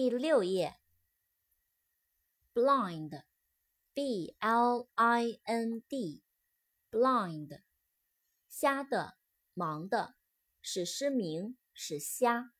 [0.00, 0.80] 第六页
[2.54, 7.60] ，blind，b l i n d，blind，
[8.48, 9.18] 瞎的，
[9.54, 10.14] 盲的，
[10.62, 12.54] 使失明，使瞎。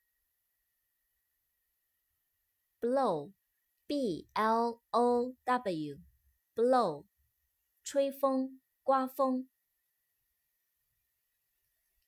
[2.78, 7.06] blow，b l o w，blow，
[7.82, 9.48] 吹风，刮风。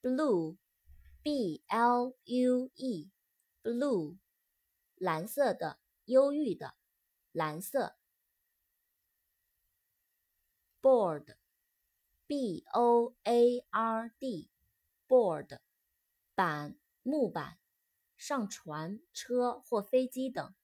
[0.03, 4.19] blue，b l u e，blue。
[5.03, 6.77] 蓝色的，忧郁的，
[7.33, 7.97] 蓝色。
[10.81, 15.59] board，b o a r d，board，
[16.37, 17.59] 板，木板，
[18.17, 20.55] 上船、车或飞机等。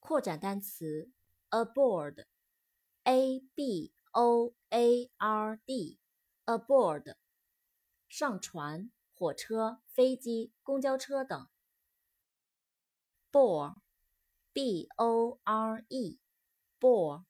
[0.00, 1.12] 扩展单词
[1.50, 7.16] ，aboard，a b o a r d，aboard，
[8.08, 11.51] 上船、火车、飞机、公交车等。
[13.32, 13.76] Bore,
[14.52, 16.18] b o r e,
[16.78, 17.24] bore，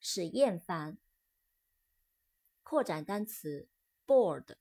[0.00, 0.96] 使厌烦。
[2.62, 3.68] 扩展单词
[4.06, 4.56] ，bored,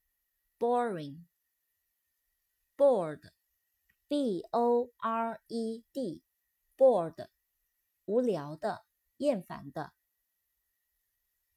[0.59, 1.23] boring,
[2.75, 3.31] bored,
[4.09, 6.21] b o r e d,
[6.75, 7.29] bored，
[8.03, 8.85] 无聊的，
[9.17, 9.93] 厌烦的。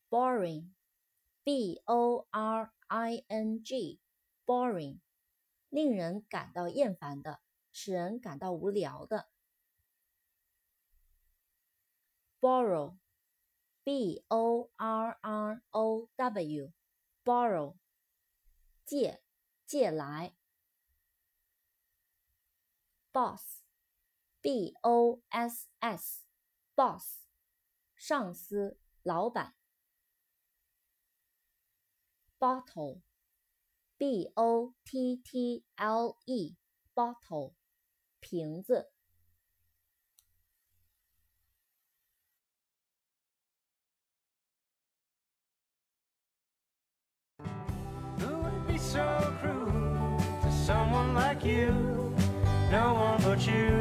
[0.09, 0.69] boring,
[1.43, 3.99] b o r i n g,
[4.45, 5.01] boring，
[5.67, 7.41] 令人感到厌烦的。
[7.79, 9.29] 使人感到无聊的。
[12.39, 17.77] borrow，b o r r o w，borrow，
[18.83, 19.21] 借，
[19.67, 20.35] 借来。
[23.11, 27.27] boss，b o s s，boss，
[27.95, 29.55] 上司，老板。
[32.39, 37.53] bottle，b o t t l e，bottle。
[38.19, 38.89] 瓶子。
[48.79, 51.73] So cruel to someone like you?
[52.71, 53.76] No one but you.